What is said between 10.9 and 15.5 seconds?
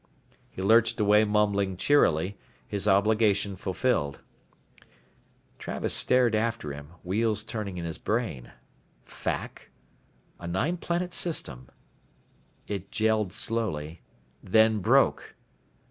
system. It jelled slowly, then broke.